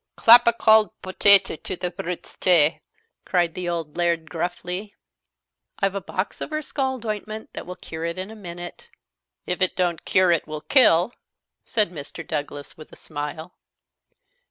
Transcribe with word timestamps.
"Clap 0.15 0.47
a 0.47 0.53
cauld 0.53 0.99
potatae 1.03 1.57
to 1.61 1.75
the 1.75 1.91
brute's 1.91 2.35
tae," 2.35 2.81
cried 3.23 3.53
the 3.53 3.69
old 3.69 3.97
Laird 3.97 4.31
gruffly. 4.31 4.95
"I've 5.77 5.93
a 5.93 6.01
box 6.01 6.41
of 6.41 6.49
her 6.49 6.63
scald 6.63 7.05
ointment 7.05 7.53
that 7.53 7.67
will 7.67 7.75
cure 7.75 8.05
it 8.05 8.17
in 8.17 8.31
a 8.31 8.35
minute." 8.35 8.89
"If 9.45 9.61
it 9.61 9.75
don't 9.75 10.03
cure, 10.03 10.31
it 10.31 10.47
will 10.47 10.61
kill," 10.61 11.13
said 11.67 11.91
Mr. 11.91 12.27
Douglas, 12.27 12.75
with 12.75 12.91
a 12.91 12.95
smile. 12.95 13.53